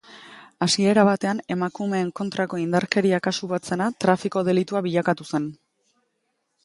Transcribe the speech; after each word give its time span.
Hasiera 0.65 1.01
batean 1.09 1.41
emakumeen 1.55 2.09
kontrako 2.19 2.59
indarkeria 2.63 3.19
kasu 3.29 3.51
bat 3.55 3.71
zena 3.73 3.91
trafiko 4.05 4.47
delitua 4.49 4.83
bilakatu 4.89 5.29
zen. 5.31 5.51